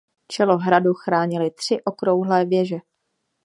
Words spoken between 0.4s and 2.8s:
hradu chránily tři okrouhlé věže.